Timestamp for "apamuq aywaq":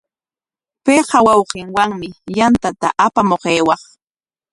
3.05-3.81